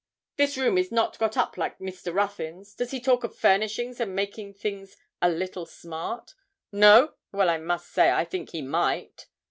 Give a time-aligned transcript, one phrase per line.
[0.37, 2.11] 'This room is not got up like Mr.
[2.11, 6.33] Ruthyn's: does he talk of furnishings and making things a little smart?
[6.71, 7.13] No!
[7.31, 9.27] Well, I must say, I think he might.'